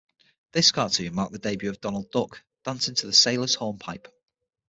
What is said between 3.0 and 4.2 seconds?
the Sailor's Hornpipe.